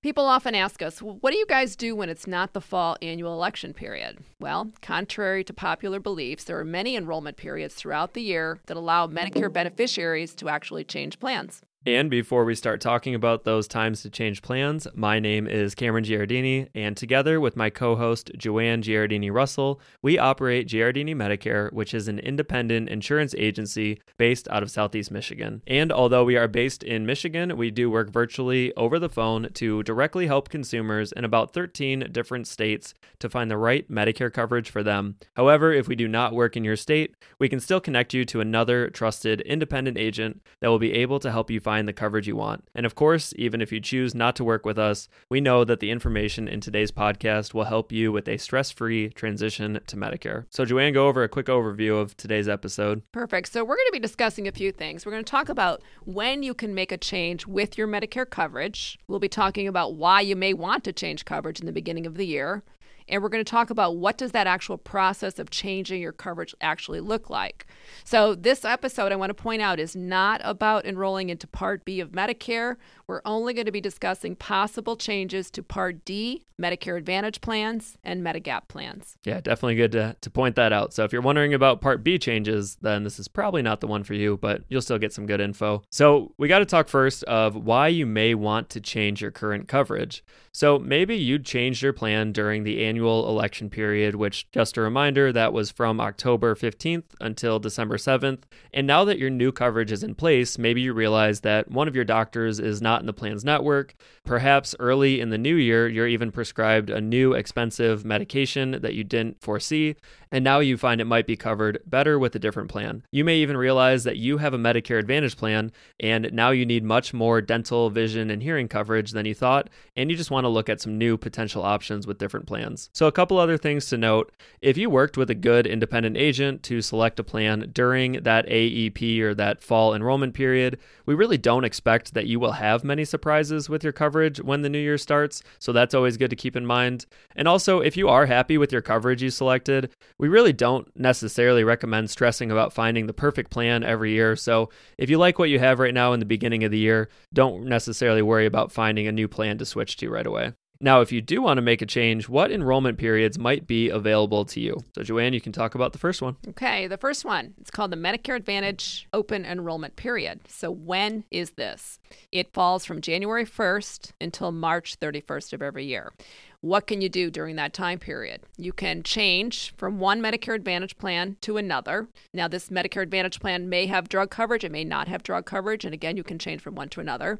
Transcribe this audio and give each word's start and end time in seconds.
People 0.00 0.26
often 0.26 0.54
ask 0.54 0.80
us, 0.80 1.02
well, 1.02 1.16
what 1.22 1.32
do 1.32 1.38
you 1.38 1.46
guys 1.46 1.74
do 1.74 1.96
when 1.96 2.08
it's 2.08 2.28
not 2.28 2.52
the 2.52 2.60
fall 2.60 2.96
annual 3.02 3.32
election 3.32 3.74
period? 3.74 4.18
Well, 4.38 4.70
contrary 4.80 5.42
to 5.42 5.52
popular 5.52 5.98
beliefs, 5.98 6.44
there 6.44 6.56
are 6.56 6.64
many 6.64 6.94
enrollment 6.94 7.36
periods 7.36 7.74
throughout 7.74 8.14
the 8.14 8.22
year 8.22 8.60
that 8.66 8.76
allow 8.76 9.08
Medicare 9.08 9.52
beneficiaries 9.52 10.36
to 10.36 10.48
actually 10.48 10.84
change 10.84 11.18
plans. 11.18 11.62
And 11.86 12.10
before 12.10 12.44
we 12.44 12.56
start 12.56 12.80
talking 12.80 13.14
about 13.14 13.44
those 13.44 13.68
times 13.68 14.02
to 14.02 14.10
change 14.10 14.42
plans, 14.42 14.88
my 14.94 15.20
name 15.20 15.46
is 15.46 15.76
Cameron 15.76 16.04
Giardini, 16.04 16.68
and 16.74 16.96
together 16.96 17.40
with 17.40 17.56
my 17.56 17.70
co 17.70 17.94
host 17.94 18.32
Joanne 18.36 18.82
Giardini 18.82 19.32
Russell, 19.32 19.80
we 20.02 20.18
operate 20.18 20.66
Giardini 20.66 21.14
Medicare, 21.14 21.72
which 21.72 21.94
is 21.94 22.08
an 22.08 22.18
independent 22.18 22.88
insurance 22.88 23.32
agency 23.38 24.02
based 24.16 24.48
out 24.48 24.64
of 24.64 24.72
Southeast 24.72 25.12
Michigan. 25.12 25.62
And 25.68 25.92
although 25.92 26.24
we 26.24 26.36
are 26.36 26.48
based 26.48 26.82
in 26.82 27.06
Michigan, 27.06 27.56
we 27.56 27.70
do 27.70 27.88
work 27.88 28.10
virtually 28.10 28.74
over 28.74 28.98
the 28.98 29.08
phone 29.08 29.48
to 29.54 29.84
directly 29.84 30.26
help 30.26 30.48
consumers 30.48 31.12
in 31.12 31.24
about 31.24 31.54
13 31.54 32.08
different 32.10 32.48
states 32.48 32.92
to 33.20 33.30
find 33.30 33.48
the 33.48 33.56
right 33.56 33.88
Medicare 33.88 34.32
coverage 34.32 34.68
for 34.68 34.82
them. 34.82 35.14
However, 35.36 35.72
if 35.72 35.86
we 35.86 35.94
do 35.94 36.08
not 36.08 36.34
work 36.34 36.56
in 36.56 36.64
your 36.64 36.76
state, 36.76 37.14
we 37.38 37.48
can 37.48 37.60
still 37.60 37.80
connect 37.80 38.12
you 38.12 38.24
to 38.24 38.40
another 38.40 38.90
trusted 38.90 39.42
independent 39.42 39.96
agent 39.96 40.42
that 40.60 40.68
will 40.68 40.80
be 40.80 40.92
able 40.92 41.20
to 41.20 41.30
help 41.30 41.52
you 41.52 41.60
find 41.68 41.86
the 41.86 41.92
coverage 41.92 42.26
you 42.26 42.34
want. 42.34 42.64
And 42.74 42.86
of 42.86 42.94
course, 42.94 43.34
even 43.36 43.60
if 43.60 43.70
you 43.70 43.78
choose 43.78 44.14
not 44.14 44.34
to 44.36 44.42
work 44.42 44.64
with 44.64 44.78
us, 44.78 45.06
we 45.28 45.38
know 45.38 45.64
that 45.64 45.80
the 45.80 45.90
information 45.90 46.48
in 46.48 46.62
today's 46.62 46.90
podcast 46.90 47.52
will 47.52 47.64
help 47.64 47.92
you 47.92 48.10
with 48.10 48.26
a 48.26 48.38
stress 48.38 48.70
free 48.70 49.10
transition 49.10 49.78
to 49.86 49.96
Medicare. 49.96 50.46
So, 50.48 50.64
Joanne, 50.64 50.94
go 50.94 51.08
over 51.08 51.22
a 51.22 51.28
quick 51.28 51.44
overview 51.44 52.00
of 52.00 52.16
today's 52.16 52.48
episode. 52.48 53.02
Perfect. 53.12 53.52
So, 53.52 53.64
we're 53.64 53.76
going 53.76 53.88
to 53.88 53.92
be 53.92 53.98
discussing 53.98 54.48
a 54.48 54.52
few 54.52 54.72
things. 54.72 55.04
We're 55.04 55.12
going 55.12 55.24
to 55.24 55.30
talk 55.30 55.50
about 55.50 55.82
when 56.06 56.42
you 56.42 56.54
can 56.54 56.74
make 56.74 56.90
a 56.90 56.96
change 56.96 57.46
with 57.46 57.76
your 57.76 57.86
Medicare 57.86 58.28
coverage. 58.30 58.98
We'll 59.06 59.18
be 59.18 59.28
talking 59.28 59.68
about 59.68 59.94
why 59.94 60.22
you 60.22 60.36
may 60.36 60.54
want 60.54 60.84
to 60.84 60.94
change 60.94 61.26
coverage 61.26 61.60
in 61.60 61.66
the 61.66 61.72
beginning 61.72 62.06
of 62.06 62.14
the 62.14 62.26
year 62.26 62.62
and 63.08 63.22
we're 63.22 63.28
going 63.28 63.44
to 63.44 63.50
talk 63.50 63.70
about 63.70 63.96
what 63.96 64.18
does 64.18 64.32
that 64.32 64.46
actual 64.46 64.78
process 64.78 65.38
of 65.38 65.50
changing 65.50 66.00
your 66.00 66.12
coverage 66.12 66.54
actually 66.60 67.00
look 67.00 67.30
like. 67.30 67.66
So 68.04 68.34
this 68.34 68.64
episode 68.64 69.12
I 69.12 69.16
want 69.16 69.30
to 69.30 69.34
point 69.34 69.62
out 69.62 69.78
is 69.78 69.96
not 69.96 70.40
about 70.44 70.86
enrolling 70.86 71.30
into 71.30 71.46
Part 71.46 71.84
B 71.84 72.00
of 72.00 72.10
Medicare. 72.12 72.76
We're 73.06 73.22
only 73.24 73.54
going 73.54 73.66
to 73.66 73.72
be 73.72 73.80
discussing 73.80 74.36
possible 74.36 74.96
changes 74.96 75.50
to 75.52 75.62
Part 75.62 76.04
D, 76.04 76.44
Medicare 76.60 76.98
Advantage 76.98 77.40
plans, 77.40 77.96
and 78.04 78.22
Medigap 78.22 78.68
plans. 78.68 79.16
Yeah, 79.24 79.40
definitely 79.40 79.76
good 79.76 79.92
to, 79.92 80.16
to 80.20 80.30
point 80.30 80.56
that 80.56 80.72
out. 80.72 80.92
So 80.92 81.04
if 81.04 81.12
you're 81.12 81.22
wondering 81.22 81.54
about 81.54 81.80
Part 81.80 82.04
B 82.04 82.18
changes, 82.18 82.76
then 82.82 83.04
this 83.04 83.18
is 83.18 83.28
probably 83.28 83.62
not 83.62 83.80
the 83.80 83.86
one 83.86 84.04
for 84.04 84.14
you, 84.14 84.36
but 84.36 84.62
you'll 84.68 84.82
still 84.82 84.98
get 84.98 85.12
some 85.12 85.26
good 85.26 85.40
info. 85.40 85.82
So 85.90 86.34
we 86.36 86.48
got 86.48 86.58
to 86.58 86.66
talk 86.66 86.88
first 86.88 87.22
of 87.24 87.56
why 87.56 87.88
you 87.88 88.04
may 88.04 88.34
want 88.34 88.68
to 88.70 88.80
change 88.80 89.22
your 89.22 89.30
current 89.30 89.68
coverage. 89.68 90.22
So 90.58 90.76
maybe 90.76 91.16
you 91.16 91.38
changed 91.38 91.82
your 91.82 91.92
plan 91.92 92.32
during 92.32 92.64
the 92.64 92.84
annual 92.84 93.28
election 93.28 93.70
period, 93.70 94.16
which, 94.16 94.50
just 94.50 94.76
a 94.76 94.80
reminder, 94.80 95.30
that 95.30 95.52
was 95.52 95.70
from 95.70 96.00
October 96.00 96.56
15th 96.56 97.04
until 97.20 97.60
December 97.60 97.96
7th. 97.96 98.42
And 98.74 98.84
now 98.84 99.04
that 99.04 99.20
your 99.20 99.30
new 99.30 99.52
coverage 99.52 99.92
is 99.92 100.02
in 100.02 100.16
place, 100.16 100.58
maybe 100.58 100.80
you 100.80 100.92
realize 100.94 101.42
that 101.42 101.70
one 101.70 101.86
of 101.86 101.94
your 101.94 102.04
doctors 102.04 102.58
is 102.58 102.82
not 102.82 102.98
in 103.00 103.06
the 103.06 103.12
plan's 103.12 103.44
network. 103.44 103.94
Perhaps 104.24 104.74
early 104.80 105.20
in 105.20 105.30
the 105.30 105.38
new 105.38 105.54
year, 105.54 105.86
you're 105.86 106.08
even 106.08 106.32
prescribed 106.32 106.90
a 106.90 107.00
new 107.00 107.34
expensive 107.34 108.04
medication 108.04 108.80
that 108.82 108.94
you 108.94 109.04
didn't 109.04 109.40
foresee, 109.40 109.94
and 110.32 110.42
now 110.42 110.58
you 110.58 110.76
find 110.76 111.00
it 111.00 111.04
might 111.04 111.26
be 111.26 111.36
covered 111.36 111.78
better 111.86 112.18
with 112.18 112.34
a 112.34 112.38
different 112.40 112.68
plan. 112.68 113.04
You 113.12 113.24
may 113.24 113.36
even 113.38 113.56
realize 113.56 114.02
that 114.04 114.16
you 114.16 114.38
have 114.38 114.54
a 114.54 114.58
Medicare 114.58 114.98
Advantage 114.98 115.36
plan, 115.36 115.70
and 116.00 116.30
now 116.32 116.50
you 116.50 116.66
need 116.66 116.82
much 116.82 117.14
more 117.14 117.40
dental, 117.40 117.90
vision, 117.90 118.28
and 118.28 118.42
hearing 118.42 118.66
coverage 118.66 119.12
than 119.12 119.24
you 119.24 119.34
thought, 119.34 119.70
and 119.96 120.10
you 120.10 120.16
just 120.16 120.32
want 120.32 120.44
to 120.44 120.47
look 120.48 120.68
at 120.68 120.80
some 120.80 120.98
new 120.98 121.16
potential 121.16 121.62
options 121.62 122.06
with 122.06 122.18
different 122.18 122.46
plans. 122.46 122.90
So, 122.92 123.06
a 123.06 123.12
couple 123.12 123.38
other 123.38 123.56
things 123.56 123.86
to 123.86 123.96
note 123.96 124.32
if 124.60 124.76
you 124.76 124.90
worked 124.90 125.16
with 125.16 125.30
a 125.30 125.34
good 125.34 125.66
independent 125.66 126.16
agent 126.16 126.62
to 126.64 126.80
select 126.82 127.20
a 127.20 127.24
plan 127.24 127.70
during 127.72 128.22
that 128.22 128.46
AEP 128.46 129.20
or 129.20 129.34
that 129.34 129.62
fall 129.62 129.94
enrollment 129.94 130.34
period, 130.34 130.78
we 131.06 131.14
really 131.14 131.38
don't 131.38 131.64
expect 131.64 132.14
that 132.14 132.26
you 132.26 132.38
will 132.38 132.52
have 132.52 132.84
many 132.84 133.04
surprises 133.04 133.68
with 133.68 133.82
your 133.82 133.92
coverage 133.92 134.40
when 134.40 134.62
the 134.62 134.68
new 134.68 134.78
year 134.78 134.98
starts, 134.98 135.42
so 135.58 135.72
that's 135.72 135.94
always 135.94 136.16
good 136.16 136.30
to 136.30 136.36
keep 136.36 136.56
in 136.56 136.66
mind. 136.66 137.06
And 137.36 137.48
also, 137.48 137.80
if 137.80 137.96
you 137.96 138.08
are 138.08 138.26
happy 138.26 138.58
with 138.58 138.72
your 138.72 138.82
coverage 138.82 139.22
you 139.22 139.30
selected, 139.30 139.90
we 140.18 140.28
really 140.28 140.52
don't 140.52 140.88
necessarily 140.96 141.64
recommend 141.64 142.10
stressing 142.10 142.50
about 142.50 142.72
finding 142.72 143.06
the 143.06 143.12
perfect 143.12 143.50
plan 143.50 143.82
every 143.82 144.12
year. 144.12 144.36
So, 144.36 144.70
if 144.98 145.10
you 145.10 145.18
like 145.18 145.38
what 145.38 145.50
you 145.50 145.58
have 145.58 145.78
right 145.78 145.94
now 145.94 146.12
in 146.12 146.20
the 146.20 146.26
beginning 146.26 146.64
of 146.64 146.70
the 146.70 146.78
year, 146.78 147.08
don't 147.32 147.64
necessarily 147.64 148.22
worry 148.22 148.46
about 148.46 148.72
finding 148.72 149.06
a 149.06 149.12
new 149.12 149.28
plan 149.28 149.58
to 149.58 149.66
switch 149.66 149.96
to 149.98 150.10
right 150.10 150.26
away. 150.26 150.37
Now, 150.80 151.00
if 151.00 151.10
you 151.10 151.20
do 151.20 151.42
want 151.42 151.58
to 151.58 151.62
make 151.62 151.82
a 151.82 151.86
change, 151.86 152.28
what 152.28 152.52
enrollment 152.52 152.98
periods 152.98 153.36
might 153.36 153.66
be 153.66 153.88
available 153.88 154.44
to 154.44 154.60
you? 154.60 154.78
So, 154.94 155.02
Joanne, 155.02 155.32
you 155.32 155.40
can 155.40 155.50
talk 155.50 155.74
about 155.74 155.92
the 155.92 155.98
first 155.98 156.22
one. 156.22 156.36
Okay, 156.50 156.86
the 156.86 156.96
first 156.96 157.24
one. 157.24 157.54
It's 157.60 157.70
called 157.70 157.90
the 157.90 157.96
Medicare 157.96 158.36
Advantage 158.36 159.08
Open 159.12 159.44
Enrollment 159.44 159.96
Period. 159.96 160.40
So, 160.46 160.70
when 160.70 161.24
is 161.32 161.52
this? 161.52 161.98
It 162.30 162.52
falls 162.52 162.84
from 162.84 163.00
January 163.00 163.44
1st 163.44 164.12
until 164.20 164.52
March 164.52 165.00
31st 165.00 165.52
of 165.52 165.62
every 165.62 165.84
year. 165.84 166.12
What 166.60 166.88
can 166.88 167.00
you 167.00 167.08
do 167.08 167.30
during 167.30 167.54
that 167.54 167.72
time 167.72 168.00
period? 168.00 168.40
You 168.56 168.72
can 168.72 169.04
change 169.04 169.72
from 169.76 170.00
one 170.00 170.20
Medicare 170.20 170.56
Advantage 170.56 170.98
plan 170.98 171.36
to 171.42 171.56
another. 171.56 172.08
Now, 172.34 172.48
this 172.48 172.68
Medicare 172.68 173.02
Advantage 173.02 173.38
plan 173.38 173.68
may 173.68 173.86
have 173.86 174.08
drug 174.08 174.30
coverage, 174.30 174.64
it 174.64 174.72
may 174.72 174.82
not 174.82 175.06
have 175.06 175.22
drug 175.22 175.46
coverage, 175.46 175.84
and 175.84 175.94
again, 175.94 176.16
you 176.16 176.24
can 176.24 176.36
change 176.36 176.60
from 176.60 176.74
one 176.74 176.88
to 176.88 177.00
another. 177.00 177.38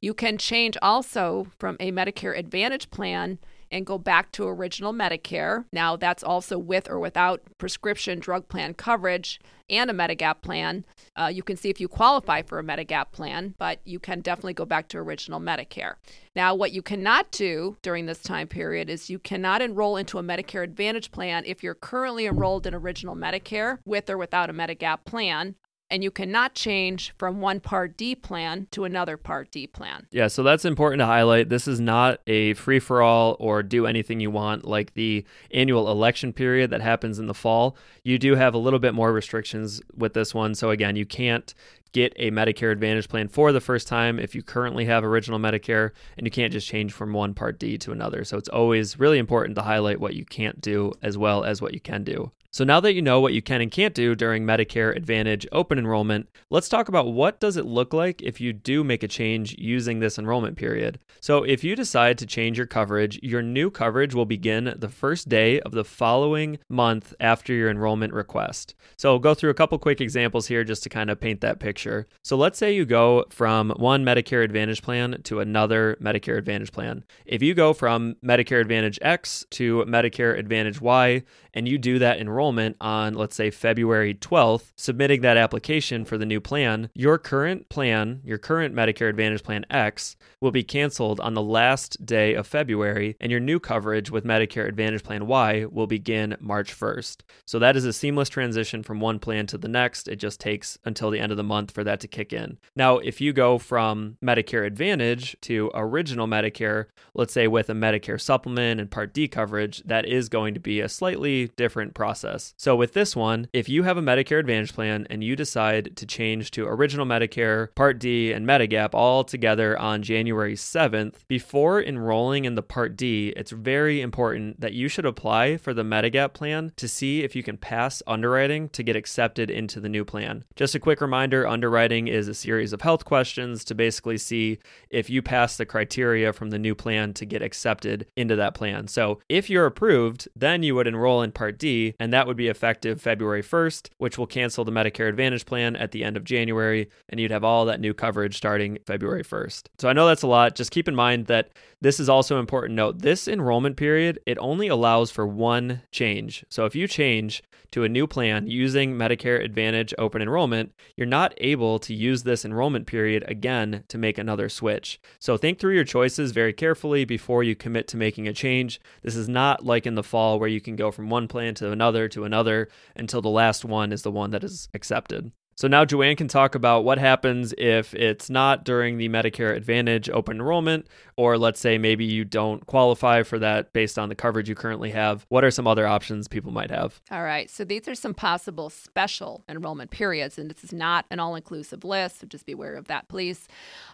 You 0.00 0.14
can 0.14 0.38
change 0.38 0.78
also 0.80 1.48
from 1.58 1.76
a 1.78 1.92
Medicare 1.92 2.38
Advantage 2.38 2.90
plan 2.90 3.38
and 3.74 3.84
go 3.84 3.98
back 3.98 4.30
to 4.30 4.46
original 4.46 4.92
Medicare. 4.92 5.64
Now, 5.72 5.96
that's 5.96 6.22
also 6.22 6.56
with 6.56 6.88
or 6.88 7.00
without 7.00 7.42
prescription 7.58 8.20
drug 8.20 8.48
plan 8.48 8.72
coverage 8.72 9.40
and 9.68 9.90
a 9.90 9.92
Medigap 9.92 10.42
plan. 10.42 10.84
Uh, 11.16 11.30
you 11.32 11.42
can 11.42 11.56
see 11.56 11.70
if 11.70 11.80
you 11.80 11.88
qualify 11.88 12.42
for 12.42 12.60
a 12.60 12.62
Medigap 12.62 13.10
plan, 13.10 13.54
but 13.58 13.80
you 13.84 13.98
can 13.98 14.20
definitely 14.20 14.54
go 14.54 14.64
back 14.64 14.86
to 14.88 14.98
original 14.98 15.40
Medicare. 15.40 15.94
Now, 16.36 16.54
what 16.54 16.70
you 16.70 16.82
cannot 16.82 17.32
do 17.32 17.76
during 17.82 18.06
this 18.06 18.22
time 18.22 18.46
period 18.46 18.88
is 18.88 19.10
you 19.10 19.18
cannot 19.18 19.60
enroll 19.60 19.96
into 19.96 20.18
a 20.18 20.22
Medicare 20.22 20.62
Advantage 20.62 21.10
plan 21.10 21.42
if 21.44 21.64
you're 21.64 21.74
currently 21.74 22.26
enrolled 22.26 22.68
in 22.68 22.74
original 22.74 23.16
Medicare 23.16 23.78
with 23.84 24.08
or 24.08 24.16
without 24.16 24.50
a 24.50 24.52
Medigap 24.52 25.04
plan 25.04 25.56
and 25.90 26.02
you 26.02 26.10
cannot 26.10 26.54
change 26.54 27.12
from 27.18 27.40
one 27.40 27.60
Part 27.60 27.96
D 27.96 28.14
plan 28.14 28.66
to 28.70 28.84
another 28.84 29.16
Part 29.16 29.50
D 29.50 29.66
plan. 29.66 30.06
Yeah, 30.10 30.28
so 30.28 30.42
that's 30.42 30.64
important 30.64 31.00
to 31.00 31.06
highlight. 31.06 31.48
This 31.48 31.68
is 31.68 31.80
not 31.80 32.20
a 32.26 32.54
free 32.54 32.80
for 32.80 33.02
all 33.02 33.36
or 33.38 33.62
do 33.62 33.86
anything 33.86 34.20
you 34.20 34.30
want 34.30 34.64
like 34.64 34.94
the 34.94 35.24
annual 35.52 35.90
election 35.90 36.32
period 36.32 36.70
that 36.70 36.80
happens 36.80 37.18
in 37.18 37.26
the 37.26 37.34
fall. 37.34 37.76
You 38.02 38.18
do 38.18 38.34
have 38.34 38.54
a 38.54 38.58
little 38.58 38.78
bit 38.78 38.94
more 38.94 39.12
restrictions 39.12 39.82
with 39.94 40.14
this 40.14 40.34
one. 40.34 40.54
So, 40.54 40.70
again, 40.70 40.96
you 40.96 41.06
can't 41.06 41.54
get 41.92 42.12
a 42.16 42.30
Medicare 42.30 42.72
Advantage 42.72 43.08
plan 43.08 43.28
for 43.28 43.52
the 43.52 43.60
first 43.60 43.86
time 43.86 44.18
if 44.18 44.34
you 44.34 44.42
currently 44.42 44.84
have 44.86 45.04
original 45.04 45.38
Medicare, 45.38 45.90
and 46.18 46.26
you 46.26 46.30
can't 46.30 46.52
just 46.52 46.66
change 46.66 46.92
from 46.92 47.12
one 47.12 47.34
Part 47.34 47.58
D 47.58 47.78
to 47.78 47.92
another. 47.92 48.24
So, 48.24 48.36
it's 48.36 48.48
always 48.48 48.98
really 48.98 49.18
important 49.18 49.54
to 49.56 49.62
highlight 49.62 50.00
what 50.00 50.14
you 50.14 50.24
can't 50.24 50.60
do 50.60 50.92
as 51.02 51.16
well 51.16 51.44
as 51.44 51.62
what 51.62 51.74
you 51.74 51.80
can 51.80 52.02
do. 52.04 52.32
So 52.54 52.62
now 52.62 52.78
that 52.78 52.94
you 52.94 53.02
know 53.02 53.18
what 53.18 53.32
you 53.32 53.42
can 53.42 53.60
and 53.60 53.68
can't 53.68 53.96
do 53.96 54.14
during 54.14 54.44
Medicare 54.44 54.94
Advantage 54.94 55.44
open 55.50 55.76
enrollment, 55.76 56.28
let's 56.50 56.68
talk 56.68 56.88
about 56.88 57.12
what 57.12 57.40
does 57.40 57.56
it 57.56 57.66
look 57.66 57.92
like 57.92 58.22
if 58.22 58.40
you 58.40 58.52
do 58.52 58.84
make 58.84 59.02
a 59.02 59.08
change 59.08 59.56
using 59.58 59.98
this 59.98 60.20
enrollment 60.20 60.56
period. 60.56 61.00
So 61.20 61.42
if 61.42 61.64
you 61.64 61.74
decide 61.74 62.16
to 62.18 62.26
change 62.26 62.56
your 62.56 62.68
coverage, 62.68 63.18
your 63.24 63.42
new 63.42 63.72
coverage 63.72 64.14
will 64.14 64.24
begin 64.24 64.72
the 64.78 64.88
first 64.88 65.28
day 65.28 65.58
of 65.62 65.72
the 65.72 65.82
following 65.82 66.60
month 66.68 67.12
after 67.18 67.52
your 67.52 67.68
enrollment 67.68 68.12
request. 68.12 68.76
So 68.96 69.10
I'll 69.10 69.18
go 69.18 69.34
through 69.34 69.50
a 69.50 69.54
couple 69.54 69.76
quick 69.80 70.00
examples 70.00 70.46
here 70.46 70.62
just 70.62 70.84
to 70.84 70.88
kind 70.88 71.10
of 71.10 71.18
paint 71.18 71.40
that 71.40 71.58
picture. 71.58 72.06
So 72.22 72.36
let's 72.36 72.56
say 72.56 72.72
you 72.72 72.84
go 72.84 73.24
from 73.30 73.70
one 73.70 74.04
Medicare 74.04 74.44
Advantage 74.44 74.80
plan 74.80 75.20
to 75.24 75.40
another 75.40 75.96
Medicare 76.00 76.38
Advantage 76.38 76.70
plan. 76.70 77.02
If 77.26 77.42
you 77.42 77.52
go 77.52 77.72
from 77.72 78.14
Medicare 78.24 78.60
Advantage 78.60 79.00
X 79.02 79.44
to 79.50 79.84
Medicare 79.88 80.38
Advantage 80.38 80.80
Y 80.80 81.24
and 81.52 81.66
you 81.66 81.78
do 81.78 81.98
that 81.98 82.20
enrollment 82.20 82.43
enrollment 82.44 82.76
on, 82.78 83.14
let's 83.14 83.34
say, 83.34 83.50
February 83.50 84.14
12th, 84.14 84.72
submitting 84.76 85.22
that 85.22 85.38
application 85.38 86.04
for 86.04 86.18
the 86.18 86.26
new 86.26 86.40
plan, 86.40 86.90
your 86.94 87.16
current 87.16 87.70
plan, 87.70 88.20
your 88.22 88.36
current 88.36 88.74
Medicare 88.74 89.08
Advantage 89.08 89.42
Plan 89.42 89.64
X, 89.70 90.16
will 90.40 90.50
be 90.50 90.62
canceled 90.62 91.20
on 91.20 91.32
the 91.32 91.42
last 91.42 92.04
day 92.04 92.34
of 92.34 92.46
February, 92.46 93.16
and 93.18 93.30
your 93.30 93.40
new 93.40 93.58
coverage 93.58 94.10
with 94.10 94.24
Medicare 94.24 94.68
Advantage 94.68 95.02
Plan 95.02 95.26
Y 95.26 95.64
will 95.70 95.86
begin 95.86 96.36
March 96.38 96.78
1st. 96.78 97.22
So 97.46 97.58
that 97.58 97.76
is 97.76 97.86
a 97.86 97.94
seamless 97.94 98.28
transition 98.28 98.82
from 98.82 99.00
one 99.00 99.18
plan 99.18 99.46
to 99.46 99.56
the 99.56 99.68
next. 99.68 100.06
It 100.06 100.16
just 100.16 100.38
takes 100.38 100.76
until 100.84 101.10
the 101.10 101.20
end 101.20 101.32
of 101.32 101.38
the 101.38 101.42
month 101.42 101.70
for 101.70 101.82
that 101.84 102.00
to 102.00 102.08
kick 102.08 102.34
in. 102.34 102.58
Now, 102.76 102.98
if 102.98 103.22
you 103.22 103.32
go 103.32 103.56
from 103.56 104.18
Medicare 104.22 104.66
Advantage 104.66 105.34
to 105.42 105.70
original 105.72 106.26
Medicare, 106.26 106.86
let's 107.14 107.32
say 107.32 107.48
with 107.48 107.70
a 107.70 107.74
Medicare 107.74 108.20
supplement 108.20 108.80
and 108.80 108.90
Part 108.90 109.14
D 109.14 109.28
coverage, 109.28 109.82
that 109.86 110.04
is 110.04 110.28
going 110.28 110.52
to 110.52 110.60
be 110.60 110.80
a 110.80 110.90
slightly 110.90 111.48
different 111.56 111.94
process 111.94 112.33
process. 112.34 112.54
So 112.56 112.76
with 112.76 112.92
this 112.92 113.16
one, 113.16 113.48
if 113.52 113.68
you 113.68 113.82
have 113.84 113.96
a 113.96 114.02
Medicare 114.02 114.38
Advantage 114.38 114.72
plan 114.72 115.06
and 115.10 115.22
you 115.22 115.36
decide 115.36 115.96
to 115.96 116.06
change 116.06 116.50
to 116.52 116.66
Original 116.66 117.06
Medicare, 117.06 117.74
Part 117.74 117.98
D, 117.98 118.32
and 118.32 118.46
Medigap 118.46 118.90
all 118.92 119.24
together 119.24 119.78
on 119.78 120.02
January 120.02 120.54
7th, 120.54 121.26
before 121.28 121.82
enrolling 121.82 122.44
in 122.44 122.54
the 122.54 122.62
Part 122.62 122.96
D, 122.96 123.32
it's 123.36 123.50
very 123.50 124.00
important 124.00 124.60
that 124.60 124.72
you 124.72 124.88
should 124.88 125.06
apply 125.06 125.56
for 125.56 125.74
the 125.74 125.82
Medigap 125.82 126.34
plan 126.34 126.72
to 126.76 126.88
see 126.88 127.22
if 127.22 127.36
you 127.36 127.42
can 127.42 127.56
pass 127.56 128.02
underwriting 128.06 128.68
to 128.70 128.82
get 128.82 128.96
accepted 128.96 129.50
into 129.50 129.80
the 129.80 129.88
new 129.88 130.04
plan. 130.04 130.44
Just 130.56 130.74
a 130.74 130.80
quick 130.80 131.00
reminder 131.00 131.46
underwriting 131.46 132.08
is 132.08 132.28
a 132.28 132.34
series 132.34 132.72
of 132.72 132.82
health 132.82 133.04
questions 133.04 133.64
to 133.64 133.74
basically 133.74 134.18
see 134.18 134.58
if 134.90 135.08
you 135.10 135.22
pass 135.22 135.56
the 135.56 135.66
criteria 135.66 136.32
from 136.32 136.50
the 136.50 136.58
new 136.58 136.74
plan 136.74 137.12
to 137.14 137.24
get 137.24 137.42
accepted 137.42 138.06
into 138.16 138.36
that 138.36 138.54
plan. 138.54 138.88
So 138.88 139.20
if 139.28 139.50
you're 139.50 139.66
approved, 139.66 140.28
then 140.34 140.62
you 140.62 140.74
would 140.74 140.86
enroll 140.86 141.22
in 141.22 141.32
Part 141.32 141.58
D, 141.58 141.94
and 141.98 142.12
that 142.12 142.23
would 142.26 142.36
be 142.36 142.48
effective 142.48 143.00
February 143.00 143.42
1st, 143.42 143.90
which 143.98 144.18
will 144.18 144.26
cancel 144.26 144.64
the 144.64 144.72
Medicare 144.72 145.08
Advantage 145.08 145.46
plan 145.46 145.76
at 145.76 145.92
the 145.92 146.04
end 146.04 146.16
of 146.16 146.24
January, 146.24 146.88
and 147.08 147.20
you'd 147.20 147.30
have 147.30 147.44
all 147.44 147.64
that 147.66 147.80
new 147.80 147.94
coverage 147.94 148.36
starting 148.36 148.78
February 148.86 149.24
1st. 149.24 149.64
So 149.78 149.88
I 149.88 149.92
know 149.92 150.06
that's 150.06 150.22
a 150.22 150.26
lot. 150.26 150.54
Just 150.54 150.70
keep 150.70 150.88
in 150.88 150.94
mind 150.94 151.26
that 151.26 151.50
this 151.84 152.00
is 152.00 152.08
also 152.08 152.40
important 152.40 152.76
note. 152.76 153.00
This 153.00 153.28
enrollment 153.28 153.76
period, 153.76 154.18
it 154.24 154.38
only 154.40 154.68
allows 154.68 155.10
for 155.10 155.26
one 155.26 155.82
change. 155.92 156.42
So 156.48 156.64
if 156.64 156.74
you 156.74 156.88
change 156.88 157.42
to 157.72 157.84
a 157.84 157.90
new 157.90 158.06
plan 158.06 158.46
using 158.46 158.94
Medicare 158.94 159.44
Advantage 159.44 159.92
open 159.98 160.22
enrollment, 160.22 160.72
you're 160.96 161.06
not 161.06 161.34
able 161.36 161.78
to 161.80 161.92
use 161.92 162.22
this 162.22 162.42
enrollment 162.42 162.86
period 162.86 163.22
again 163.28 163.84
to 163.88 163.98
make 163.98 164.16
another 164.16 164.48
switch. 164.48 164.98
So 165.18 165.36
think 165.36 165.58
through 165.58 165.74
your 165.74 165.84
choices 165.84 166.32
very 166.32 166.54
carefully 166.54 167.04
before 167.04 167.44
you 167.44 167.54
commit 167.54 167.86
to 167.88 167.98
making 167.98 168.28
a 168.28 168.32
change. 168.32 168.80
This 169.02 169.14
is 169.14 169.28
not 169.28 169.66
like 169.66 169.84
in 169.84 169.94
the 169.94 170.02
fall 170.02 170.40
where 170.40 170.48
you 170.48 170.62
can 170.62 170.76
go 170.76 170.90
from 170.90 171.10
one 171.10 171.28
plan 171.28 171.54
to 171.56 171.70
another 171.70 172.08
to 172.08 172.24
another 172.24 172.68
until 172.96 173.20
the 173.20 173.28
last 173.28 173.62
one 173.62 173.92
is 173.92 174.00
the 174.00 174.10
one 174.10 174.30
that 174.30 174.42
is 174.42 174.70
accepted. 174.72 175.32
So 175.56 175.68
now 175.68 175.84
Joanne 175.84 176.16
can 176.16 176.26
talk 176.26 176.56
about 176.56 176.84
what 176.84 176.98
happens 176.98 177.54
if 177.56 177.94
it's 177.94 178.28
not 178.28 178.64
during 178.64 178.98
the 178.98 179.08
Medicare 179.08 179.54
Advantage 179.54 180.10
open 180.10 180.38
enrollment, 180.38 180.88
or 181.16 181.38
let's 181.38 181.60
say 181.60 181.78
maybe 181.78 182.04
you 182.04 182.24
don't 182.24 182.66
qualify 182.66 183.22
for 183.22 183.38
that 183.38 183.72
based 183.72 183.98
on 183.98 184.08
the 184.08 184.16
coverage 184.16 184.48
you 184.48 184.56
currently 184.56 184.90
have. 184.90 185.26
What 185.28 185.44
are 185.44 185.52
some 185.52 185.68
other 185.68 185.86
options 185.86 186.26
people 186.26 186.50
might 186.50 186.70
have? 186.70 187.00
All 187.10 187.22
right. 187.22 187.48
So 187.48 187.64
these 187.64 187.86
are 187.86 187.94
some 187.94 188.14
possible 188.14 188.68
special 188.68 189.44
enrollment 189.48 189.92
periods, 189.92 190.38
and 190.38 190.50
this 190.50 190.64
is 190.64 190.72
not 190.72 191.06
an 191.10 191.20
all 191.20 191.36
inclusive 191.36 191.84
list, 191.84 192.20
so 192.20 192.26
just 192.26 192.46
be 192.46 192.52
aware 192.52 192.74
of 192.74 192.88
that, 192.88 193.08
please. 193.08 193.46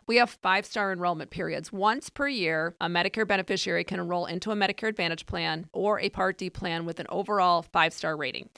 We 0.07 0.17
have 0.17 0.31
five 0.31 0.65
star 0.65 0.93
enrollment 0.93 1.31
periods. 1.31 1.71
Once 1.71 2.09
per 2.09 2.27
year, 2.27 2.75
a 2.81 2.89
Medicare 2.89 3.29
beneficiary 3.29 3.85
can 3.85 4.01
enroll 4.01 4.25
into 4.25 4.51
a 4.51 4.57
Medicare 4.57 4.89
Advantage 4.89 5.27
plan 5.27 5.67
or 5.73 6.01
a 6.01 6.09
Part 6.09 6.39
D 6.39 6.49
plan 6.49 6.87
with 6.87 7.01
an 7.01 7.07
overall 7.11 7.63
five 7.63 7.93
star 7.93 8.17
rating. 8.17 8.49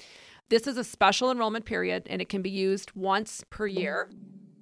This 0.52 0.66
is 0.66 0.76
a 0.76 0.84
special 0.84 1.30
enrollment 1.30 1.64
period 1.64 2.02
and 2.10 2.20
it 2.20 2.28
can 2.28 2.42
be 2.42 2.50
used 2.50 2.92
once 2.94 3.42
per 3.48 3.66
year. 3.66 4.10